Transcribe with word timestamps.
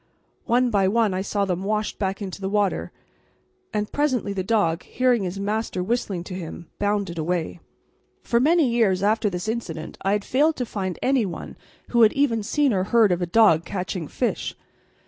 One 0.47 0.71
by 0.71 0.87
one 0.87 1.13
I 1.13 1.21
saw 1.21 1.45
them 1.45 1.63
washed 1.63 1.99
back 1.99 2.23
into 2.23 2.41
the 2.41 2.49
water, 2.49 2.91
and 3.71 3.91
presently 3.91 4.33
the 4.33 4.41
dog, 4.43 4.81
hearing 4.81 5.21
his 5.21 5.39
master 5.39 5.83
whistling 5.83 6.23
to 6.23 6.33
him, 6.33 6.65
bounded 6.79 7.19
away. 7.19 7.59
For 8.23 8.39
many 8.39 8.67
years 8.67 9.03
after 9.03 9.29
this 9.29 9.47
incident 9.47 9.99
I 10.01 10.17
failed 10.17 10.55
to 10.55 10.65
find 10.65 10.97
any 11.03 11.27
one 11.27 11.55
who 11.89 12.01
had 12.01 12.13
even 12.13 12.41
seen 12.41 12.73
or 12.73 12.85
heard 12.85 13.11
of 13.11 13.21
a 13.21 13.27
dog 13.27 13.63
catching 13.63 14.07
fish. 14.07 14.55